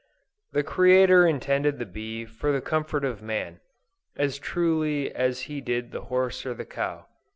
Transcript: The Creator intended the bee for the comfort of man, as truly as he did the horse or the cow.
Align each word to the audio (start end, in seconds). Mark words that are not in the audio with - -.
The 0.53 0.63
Creator 0.63 1.27
intended 1.27 1.77
the 1.77 1.85
bee 1.85 2.25
for 2.25 2.51
the 2.51 2.59
comfort 2.59 3.05
of 3.05 3.21
man, 3.21 3.59
as 4.15 4.39
truly 4.39 5.13
as 5.13 5.41
he 5.41 5.61
did 5.61 5.91
the 5.91 6.05
horse 6.05 6.43
or 6.43 6.55
the 6.55 6.65
cow. 6.65 7.05